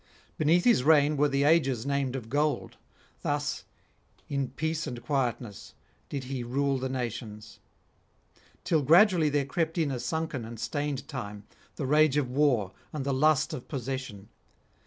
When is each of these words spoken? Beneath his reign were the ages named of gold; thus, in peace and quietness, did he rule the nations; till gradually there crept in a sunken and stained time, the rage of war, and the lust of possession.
Beneath 0.35 0.63
his 0.63 0.83
reign 0.83 1.15
were 1.15 1.27
the 1.29 1.43
ages 1.43 1.85
named 1.85 2.15
of 2.15 2.27
gold; 2.27 2.75
thus, 3.21 3.65
in 4.27 4.49
peace 4.49 4.87
and 4.87 4.99
quietness, 5.03 5.75
did 6.09 6.23
he 6.23 6.43
rule 6.43 6.79
the 6.79 6.89
nations; 6.89 7.59
till 8.63 8.81
gradually 8.81 9.29
there 9.29 9.45
crept 9.45 9.77
in 9.77 9.91
a 9.91 9.99
sunken 9.99 10.43
and 10.43 10.59
stained 10.59 11.07
time, 11.07 11.43
the 11.75 11.85
rage 11.85 12.17
of 12.17 12.31
war, 12.31 12.71
and 12.91 13.05
the 13.05 13.13
lust 13.13 13.53
of 13.53 13.67
possession. 13.67 14.27